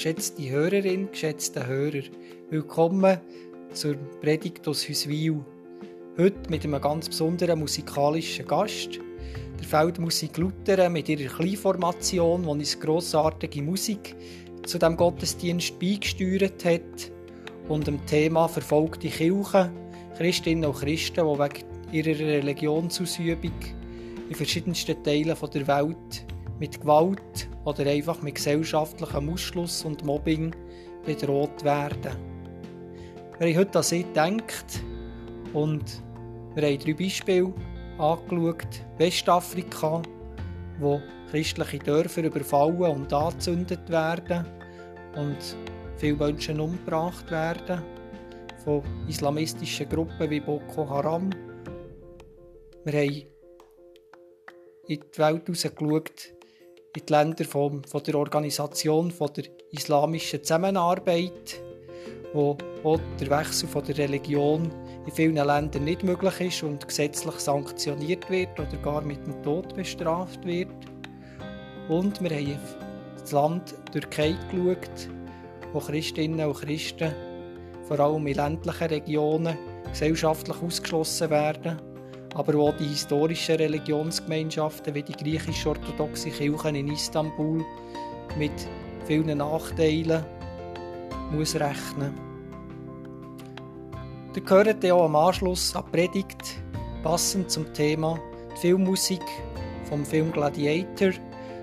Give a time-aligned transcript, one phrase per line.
[0.00, 2.04] geschätzte Hörerin, geschätzte Hörer.
[2.48, 3.20] Willkommen
[3.74, 5.44] zur Predigt aus Hüswil.
[6.16, 8.98] Heute mit einem ganz besonderen musikalischen Gast,
[9.58, 14.16] der Feldmusik Luther mit ihrer Kleinformation, die uns grossartige Musik
[14.64, 17.12] zu dem Gottesdienst beigesteuert hat
[17.68, 19.68] und dem Thema verfolgte Kirchen,
[20.16, 23.52] Christinnen und Christen, die wegen ihrer Religionsausübung
[24.30, 26.29] in verschiedensten Teilen der Welt
[26.60, 30.54] mit Gewalt oder einfach mit gesellschaftlichem Ausschluss und Mobbing
[31.04, 32.12] bedroht werden.
[33.38, 34.82] Wir haben heute an sie gedacht
[35.54, 36.02] und
[36.54, 37.54] wir haben drei Beispiele
[37.98, 38.84] angeschaut.
[38.98, 40.02] Westafrika,
[40.78, 44.44] wo christliche Dörfer überfallen und angezündet werden
[45.16, 45.56] und
[45.96, 47.82] viele Menschen umgebracht werden
[48.62, 51.30] von islamistischen Gruppen wie Boko Haram.
[52.84, 53.22] Wir haben
[54.86, 56.34] in die Welt herausgeschaut,
[56.96, 61.60] in die Länder von, von der Organisation von der islamischen Zusammenarbeit,
[62.32, 64.70] wo auch der Wechsel von der Religion
[65.06, 69.74] in vielen Ländern nicht möglich ist und gesetzlich sanktioniert wird oder gar mit dem Tod
[69.74, 70.68] bestraft wird.
[71.88, 72.58] Und wir haben
[73.18, 75.08] das Land Türkei geschaut,
[75.72, 77.14] wo Christinnen und Christen
[77.84, 79.58] vor allem in ländlichen Regionen
[79.90, 81.89] gesellschaftlich ausgeschlossen werden
[82.34, 87.64] aber auch die historischen Religionsgemeinschaften wie die griechisch-orthodoxe Kirche in Istanbul
[88.38, 88.52] mit
[89.06, 90.24] vielen Nachteilen
[91.32, 92.14] muss rechnen.
[94.34, 96.62] Ihr gehört ja auch am Anschluss an Predigt,
[97.02, 98.18] passend zum Thema
[98.54, 99.24] die Filmmusik
[99.88, 101.10] vom Film Gladiator,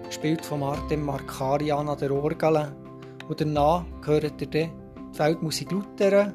[0.05, 2.73] gespielt von Artem Markarian an der Orgel.
[3.29, 4.69] Und danach gehört ihr die
[5.13, 6.33] Feldmusik Luther.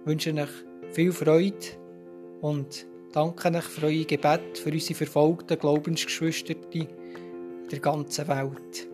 [0.00, 0.48] Ich wünsche euch
[0.92, 1.56] viel Freude
[2.40, 6.88] und danke euch für euer Gebet für unsere verfolgten Glaubensgeschwister in
[7.70, 8.88] der ganzen Welt.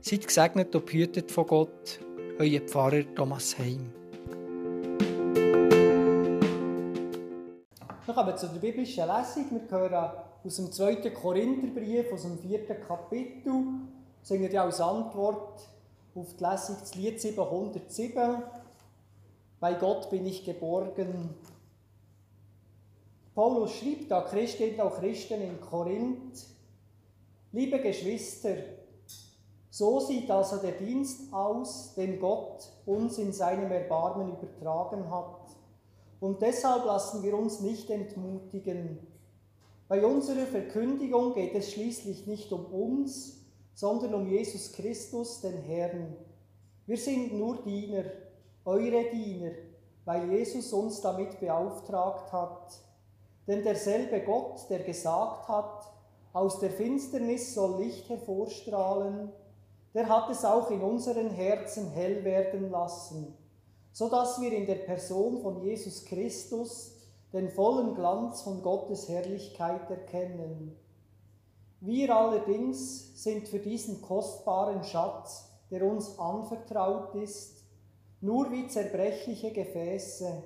[0.00, 2.00] Seid gesegnet und behütet von Gott,
[2.38, 3.92] euer Pfarrer Thomas Heim.
[8.04, 9.46] Wir kommen zu der biblischen Lesung.
[9.50, 10.10] Wir hören
[10.44, 11.10] aus dem 2.
[11.10, 12.66] Korintherbrief, aus dem 4.
[12.80, 13.52] Kapitel,
[14.22, 15.68] singen ja als Antwort
[16.14, 18.42] auf die Lesung das Lied 707.
[19.60, 21.30] Bei Gott bin ich geborgen,
[23.34, 26.46] Paulus schreibt an Christinnen und Christen in Korinth,
[27.52, 28.56] liebe Geschwister,
[29.70, 35.48] so sieht also der Dienst aus, den Gott uns in seinem Erbarmen übertragen hat.
[36.20, 38.98] Und deshalb lassen wir uns nicht entmutigen.
[39.88, 46.16] Bei unserer Verkündigung geht es schließlich nicht um uns, sondern um Jesus Christus, den Herrn.
[46.86, 48.04] Wir sind nur Diener,
[48.66, 49.52] eure Diener,
[50.04, 52.78] weil Jesus uns damit beauftragt hat.
[53.46, 55.92] Denn derselbe Gott, der gesagt hat,
[56.32, 59.32] aus der Finsternis soll Licht hervorstrahlen,
[59.94, 63.36] der hat es auch in unseren Herzen hell werden lassen,
[63.92, 66.96] so dass wir in der Person von Jesus Christus
[67.32, 70.76] den vollen Glanz von Gottes Herrlichkeit erkennen.
[71.80, 77.64] Wir allerdings sind für diesen kostbaren Schatz, der uns anvertraut ist,
[78.20, 80.44] nur wie zerbrechliche Gefäße,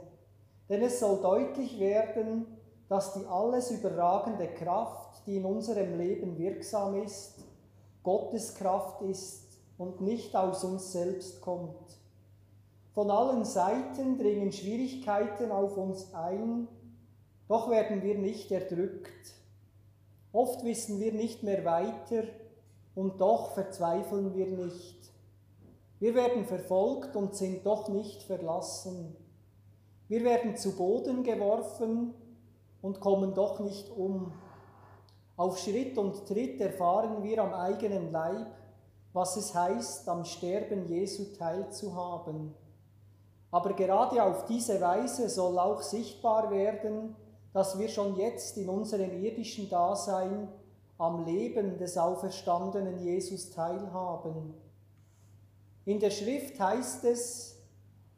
[0.69, 2.47] denn es soll deutlich werden,
[2.89, 7.45] dass die alles überragende Kraft, die in unserem Leben wirksam ist,
[8.03, 11.99] Gottes Kraft ist und nicht aus uns selbst kommt.
[12.95, 16.69] Von allen Seiten dringen Schwierigkeiten auf uns ein,
[17.49, 19.35] doch werden wir nicht erdrückt.
[20.33, 22.25] Oft wissen wir nicht mehr weiter
[22.95, 24.97] und doch verzweifeln wir nicht.
[25.99, 29.17] Wir werden verfolgt und sind doch nicht verlassen.
[30.09, 32.15] Wir werden zu Boden geworfen
[32.83, 34.33] und kommen doch nicht um.
[35.37, 38.47] Auf Schritt und Tritt erfahren wir am eigenen Leib,
[39.13, 42.55] was es heißt, am Sterben Jesu teilzuhaben.
[43.51, 47.17] Aber gerade auf diese Weise soll auch sichtbar werden,
[47.53, 50.49] dass wir schon jetzt in unserem irdischen Dasein
[50.99, 54.55] am Leben des auferstandenen Jesus teilhaben.
[55.85, 57.57] In der Schrift heißt es,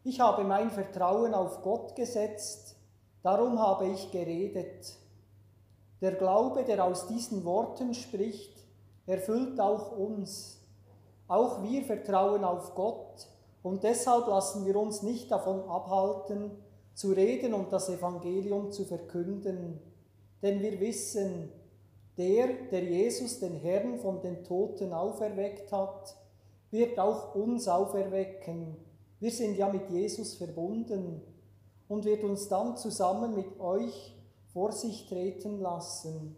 [0.04, 2.76] ich habe mein Vertrauen auf Gott gesetzt,
[3.28, 4.96] Darum habe ich geredet.
[6.00, 8.54] Der Glaube, der aus diesen Worten spricht,
[9.04, 10.62] erfüllt auch uns.
[11.26, 13.28] Auch wir vertrauen auf Gott
[13.62, 16.52] und deshalb lassen wir uns nicht davon abhalten,
[16.94, 19.78] zu reden und das Evangelium zu verkünden.
[20.40, 21.52] Denn wir wissen,
[22.16, 26.16] der, der Jesus, den Herrn von den Toten auferweckt hat,
[26.70, 28.75] wird auch uns auferwecken.
[29.20, 31.20] Wir sind ja mit Jesus verbunden
[31.88, 34.14] und wird uns dann zusammen mit euch
[34.52, 36.37] vor sich treten lassen.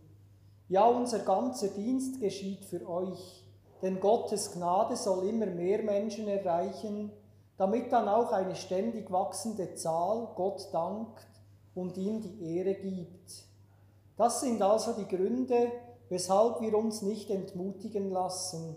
[0.68, 3.44] Ja, unser ganzer Dienst geschieht für euch.
[3.82, 7.10] denn Gottes Gnade soll immer mehr Menschen erreichen,
[7.56, 11.26] damit dann auch eine ständig wachsende Zahl Gott dankt
[11.74, 13.44] und ihm die Ehre gibt.
[14.16, 15.72] Das sind also die Gründe,
[16.08, 18.76] weshalb wir uns nicht entmutigen lassen.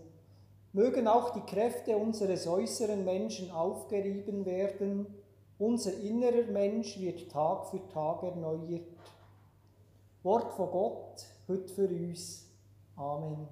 [0.71, 5.13] Mögen auch die Kräfte unseres äußeren Menschen aufgerieben werden,
[5.63, 8.81] unser innerer Mensch wird Tag für Tag erneuert.
[10.21, 12.49] Wort von Gott, heute für uns.
[12.97, 13.47] Amen.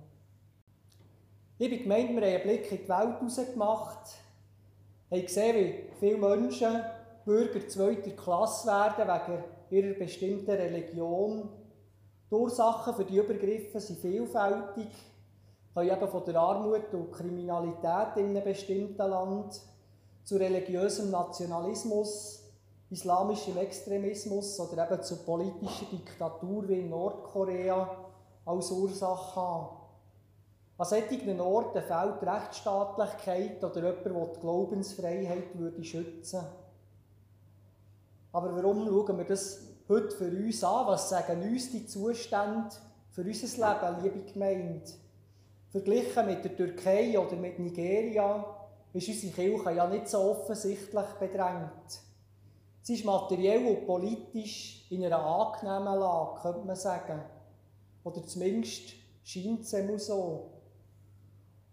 [1.57, 4.15] Liebe Gemeinde, wir haben einen Blick in die Welt rausgemacht,
[5.09, 6.81] haben gesehen, wie viele Menschen
[7.23, 11.49] Bürger zweiter Klasse werden wegen ihrer bestimmten Religion.
[12.29, 14.89] Die Ursachen für die Übergriffe sind vielfältig,
[15.73, 19.61] können eben von der Armut und Kriminalität in einem bestimmten Land
[20.31, 22.41] zu religiösem Nationalismus,
[22.89, 27.97] islamischem Extremismus oder eben zu politischer Diktatur wie in Nordkorea
[28.45, 29.77] als Ursache haben.
[30.77, 36.45] An solchen Orten fehlt Rechtsstaatlichkeit oder jemand, der die Glaubensfreiheit würde schützen
[38.31, 40.87] Aber warum schauen wir das heute für uns an?
[40.87, 42.69] Was sagen uns die Zustände
[43.09, 44.91] für unser Leben, liebe Gemeinde?
[45.71, 48.60] Verglichen mit der Türkei oder mit Nigeria
[48.93, 52.01] ist unsere Kirche ja nicht so offensichtlich bedrängt.
[52.81, 57.21] Sie ist materiell und politisch in einer angenehmen Lage, könnte man sagen.
[58.03, 58.93] Oder zumindest
[59.23, 60.49] scheint es immer so.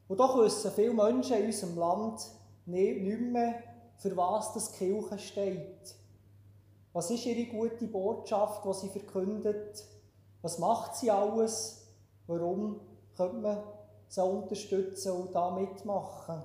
[0.07, 2.31] Und doch wissen viele Menschen in unserem Land
[2.67, 3.63] nicht mehr,
[3.97, 5.95] für was das Kirche steht.
[6.93, 9.85] Was ist ihre gute Botschaft, die sie verkündet?
[10.43, 11.87] Was macht sie alles?
[12.27, 12.81] Warum
[13.17, 13.63] könnte man
[14.09, 16.43] sie unterstützen und da mitmachen?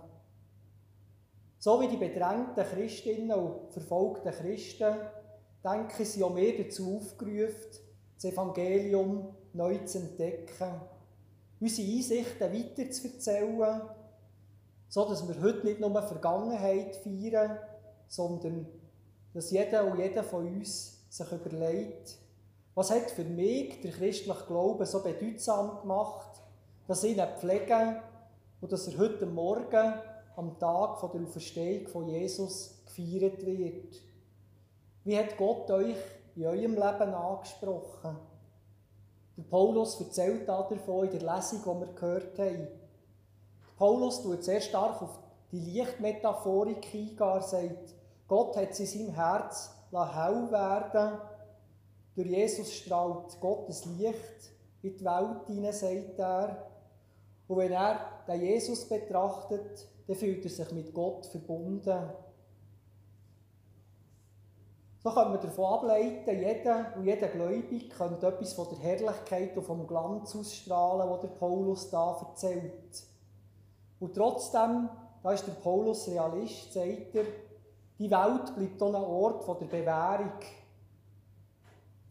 [1.63, 4.98] So wie die bedrängten Christinnen und verfolgten Christen,
[5.63, 7.80] denke ich, sind auch wir dazu aufgerufen,
[8.15, 10.81] das Evangelium neu zu entdecken
[11.62, 13.81] unsere Einsichten weiterzuerzählen,
[14.89, 17.57] so dass wir heute nicht nur Vergangenheit feiern,
[18.10, 18.68] sondern
[19.33, 22.18] dass jeder und jeder von uns sich überlegt,
[22.75, 26.42] was hat für mich der christliche Glaube so bedeutsam gemacht,
[26.89, 28.01] dass ich ihn pflege
[28.60, 29.94] und dass er heute Morgen
[30.35, 34.01] am Tag der Auferstehung von Jesus gefeiert wird.
[35.03, 35.97] Wie hat Gott euch
[36.35, 38.18] in eurem Leben angesprochen?
[39.35, 42.68] Der Paulus erzählt davon in der Lesung, die wir gehört haben.
[43.77, 45.19] Paulus tut sehr stark auf
[45.51, 47.19] die Lichtmetaphorik.
[47.19, 47.95] Er sagt,
[48.27, 51.19] Gott hat sie in seinem Herz hell werden
[52.15, 54.51] Durch Jesus strahlt Gottes Licht
[54.81, 56.69] in die Welt hinein, sagt er.
[57.47, 62.09] Und wenn er den Jesus betrachtet, dann fühlt er sich mit Gott verbunden.
[65.03, 69.65] So können wir davon ableiten, jeder und jeder Gläubige könnte etwas von der Herrlichkeit und
[69.65, 73.03] vom Glanz ausstrahlen, was der Paulus da erzählt.
[74.00, 74.89] Und trotzdem,
[75.21, 77.25] da ist der Paulus Realist, sagt er,
[78.00, 80.39] die Welt bleibt auch ein Ort der Bewährung.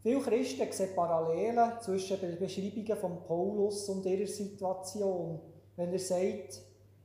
[0.03, 5.39] Viele Christen sehen Parallelen zwischen den Beschreibungen von Paulus und ihrer Situation,
[5.75, 6.61] wenn er sagt,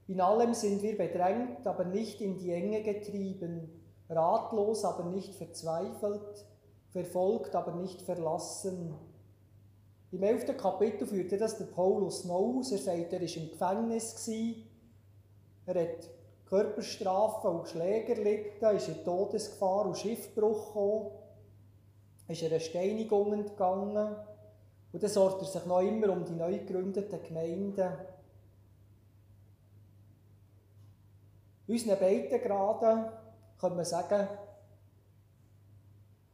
[0.09, 3.71] in allem sind wir bedrängt, aber nicht in die Enge getrieben
[4.09, 6.47] ratlos, aber nicht verzweifelt,
[6.91, 8.95] verfolgt, aber nicht verlassen.
[10.11, 10.57] Im 11.
[10.57, 12.73] Kapitel führte das der Paulus noch aus.
[12.73, 14.31] Er sagt, er war im Gefängnis.
[15.67, 16.11] Er hat
[16.47, 21.11] Körperstrafen und Schläge erlitten, ist in Todesgefahr und Schiffbruch gekommen,
[22.29, 24.17] ist einer Steinigung entgangen.
[24.91, 27.93] Und dann sorgt er sich noch immer um die neu gegründeten Gemeinden.
[31.69, 33.13] Unseren Breitengraden
[33.61, 34.27] könnte man sagen,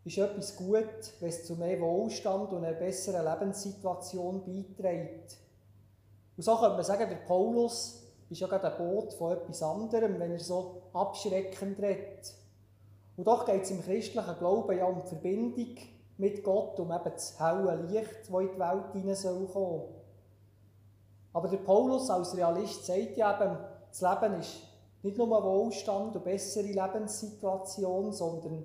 [0.04, 5.36] ist etwas gut, wenn es zu mehr Wohlstand und einer besseren Lebenssituation beiträgt.
[6.36, 10.20] Und so könnte man sagen, der Paulus ist ja gerade ein Boot von etwas anderem,
[10.20, 12.34] wenn er so abschreckend redet.
[13.16, 15.76] Und doch geht es im christlichen Glauben ja um die Verbindung
[16.16, 19.84] mit Gott, um eben das helle Licht, das in die Welt hinein soll kommen.
[21.32, 23.56] Aber der Paulus als Realist sagt ja eben,
[23.90, 24.60] das Leben ist
[25.04, 28.64] nicht nur Wohlstand und bessere Lebenssituation, sondern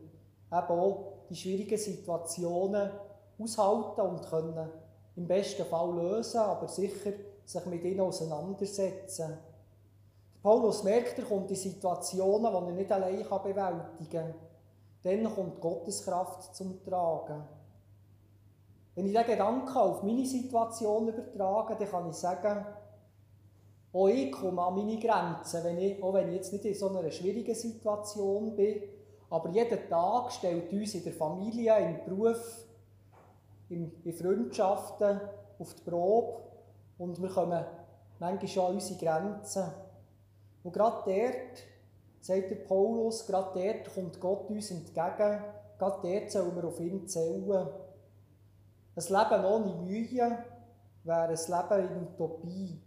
[0.52, 2.90] eben auch die schwierigen Situationen
[3.38, 4.70] aushalten und können
[5.18, 7.12] im besten Fall lösen, aber sicher
[7.44, 9.38] sich mit ihnen auseinandersetzen.
[10.42, 14.34] Paulus merkt, er kommt in Situationen, die er nicht allein bewältigen kann.
[15.04, 17.44] Dann kommt Gottes Kraft zum Tragen.
[18.96, 22.66] Wenn ich diesen Gedanken auf meine Situation übertrage, dann kann ich sagen,
[23.92, 26.90] auch ich komme an meine Grenzen, wenn ich, auch wenn ich jetzt nicht in so
[26.90, 28.84] einer schwierigen Situation bin.
[29.30, 32.66] Aber jeder Tag stellt uns in der Familie, im Beruf,
[33.70, 35.20] in, in Freundschaften
[35.58, 36.40] auf die Probe.
[36.98, 37.64] Und wir kommen
[38.20, 39.66] manchmal schon an unsere Grenzen.
[40.64, 41.64] Und gerade dort,
[42.22, 45.44] sagt der Paulus, gerade dort kommt Gott uns entgegen,
[45.78, 47.70] gerade dort sollen wir auf ihn zählen.
[48.96, 50.44] Ein Leben ohne Mühe
[51.04, 52.82] wäre ein Leben in Utopie.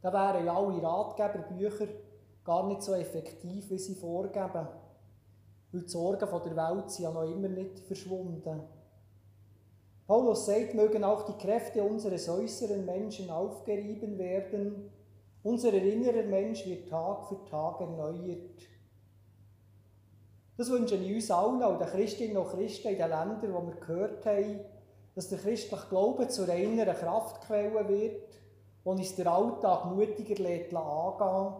[0.00, 1.86] Da wären ja alle Ratgeberbücher
[2.44, 4.68] gar nicht so effektiv, wie sie vorgeben.
[5.72, 8.62] Weil die Sorgen der Welt sind ja noch immer nicht verschwunden.
[10.06, 14.90] Paulus sagt, mögen auch die Kräfte unseres äußeren Menschen aufgerieben werden.
[15.42, 18.62] Unser innerer Mensch wird Tag für Tag erneuert.
[20.56, 23.74] Das wünsche ich uns allen, auch den Christinnen und Christen in den Ländern, wo wir
[23.74, 24.60] gehört haben,
[25.14, 28.22] dass der christliche Glaube zu einer Kraftquelle wird,
[28.88, 31.52] wo uns der Alltag mutiger lässt angehen,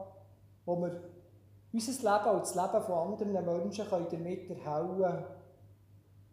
[0.64, 1.00] wo wir
[1.70, 5.24] unser Leben und das Leben von anderen Menschen damit erhellen können.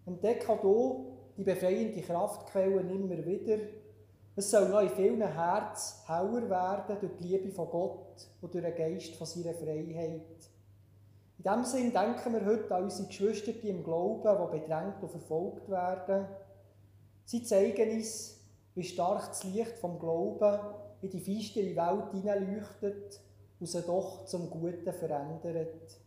[0.06, 3.58] Entdecke auch die befreiende Kraftquelle immer wieder.
[4.38, 8.64] Es soll noch in vielen Herzen heller werden durch die Liebe von Gott und durch
[8.64, 10.22] den Geist von seiner Freiheit.
[11.38, 15.12] In diesem Sinn denken wir heute an unsere Geschwister die im Glauben, die bedrängt und
[15.12, 16.25] verfolgt werden.
[17.25, 18.40] Sie zeigen uns,
[18.75, 20.58] wie stark das Licht vom Glauben
[21.06, 23.20] in die feistere Welt hineinleuchtet
[23.60, 26.00] und sie doch zum Guten verändert.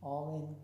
[0.00, 0.56] Amen.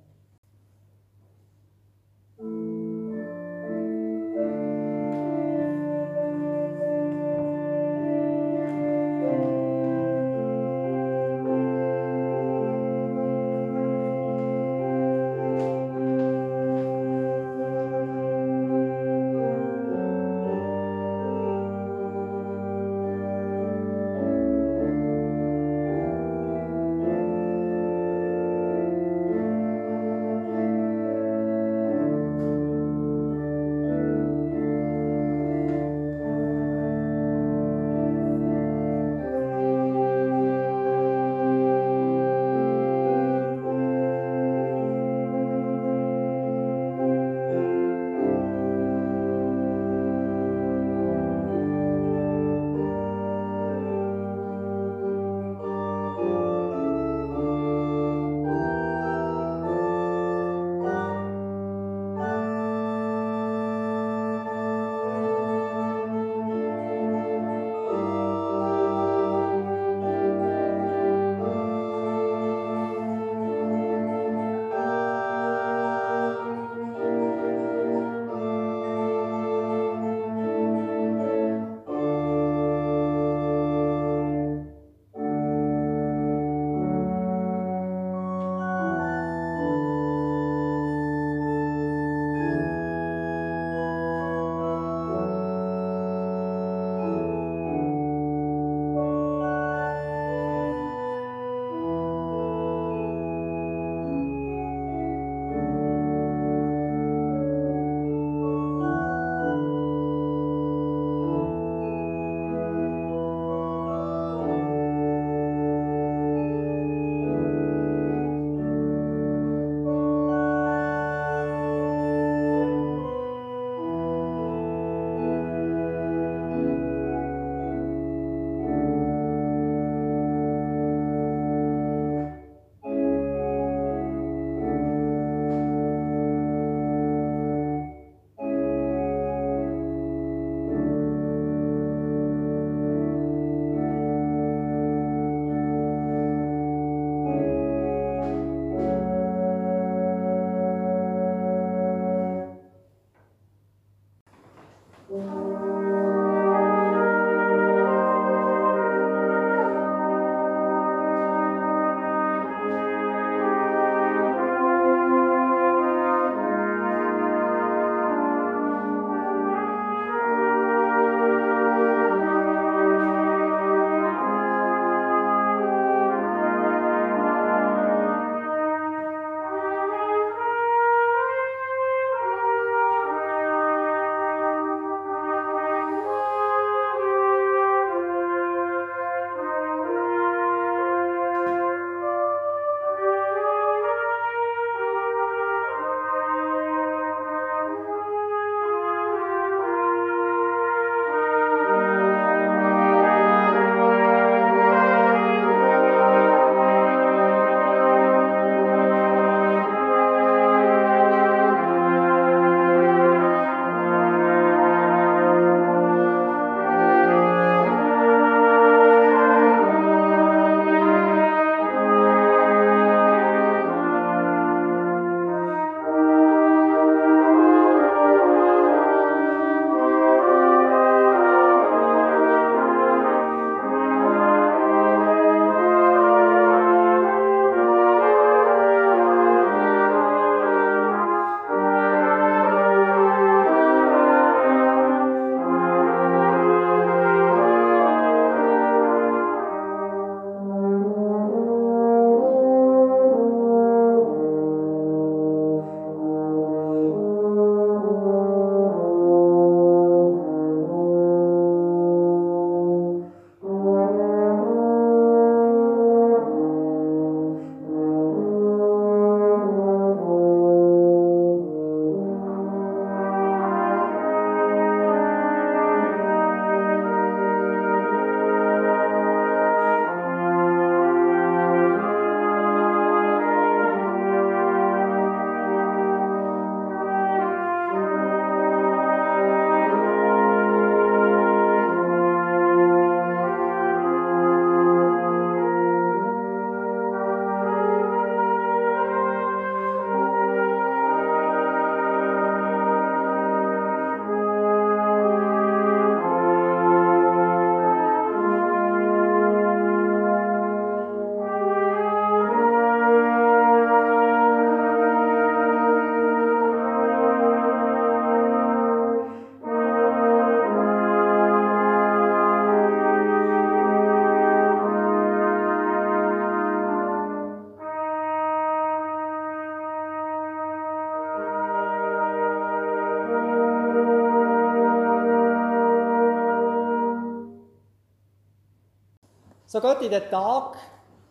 [339.60, 340.56] So geht in den Tag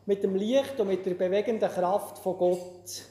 [0.06, 3.04] mit dem Licht und mit der bewegenden Kraft von Gott.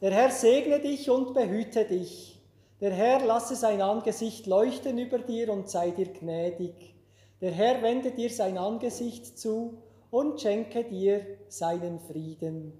[0.00, 2.40] Der Herr segne dich und behüte dich.
[2.80, 6.94] Der Herr lasse sein Angesicht leuchten über dir und sei dir gnädig.
[7.40, 9.78] Der Herr wende dir sein Angesicht zu
[10.10, 12.72] und schenke dir seinen Frieden.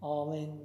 [0.00, 0.60] Amen.